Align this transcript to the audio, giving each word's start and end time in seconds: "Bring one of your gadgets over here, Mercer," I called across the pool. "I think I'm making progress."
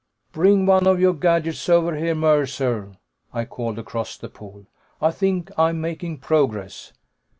"Bring 0.31 0.65
one 0.65 0.87
of 0.87 0.99
your 0.99 1.13
gadgets 1.13 1.69
over 1.69 1.95
here, 1.95 2.15
Mercer," 2.15 2.93
I 3.33 3.45
called 3.45 3.77
across 3.77 4.17
the 4.17 4.29
pool. 4.29 4.65
"I 4.99 5.11
think 5.11 5.51
I'm 5.59 5.79
making 5.79 6.17
progress." 6.17 6.91